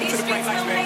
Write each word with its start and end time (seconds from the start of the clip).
York. 0.00 0.10
To 0.10 0.16
the 0.16 0.22
Bright 0.28 0.44
streets 0.44 0.77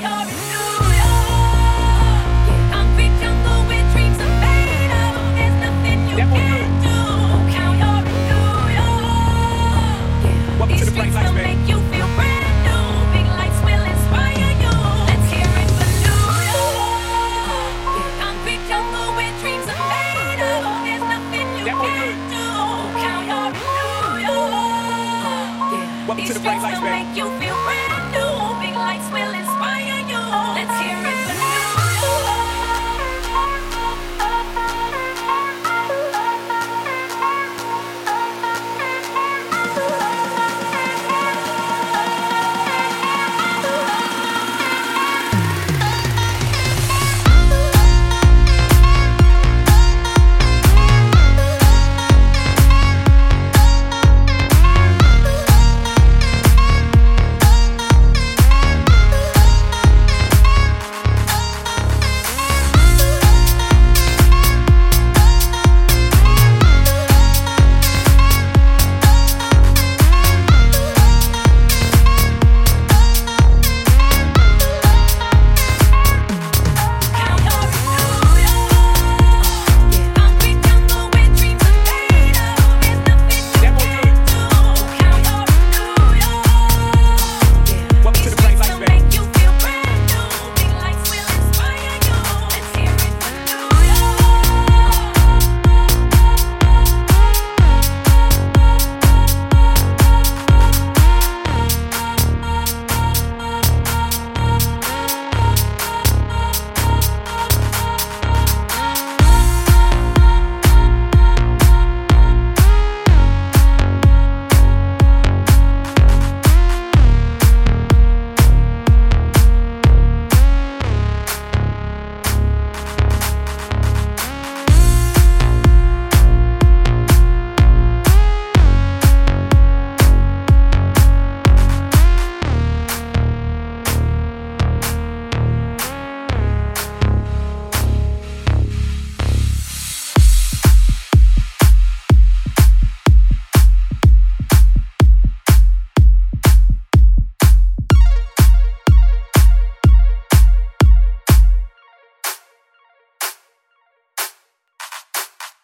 Count 0.00 0.45